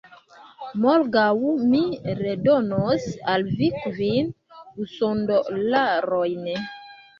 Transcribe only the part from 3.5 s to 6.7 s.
vi kvin usondolarojn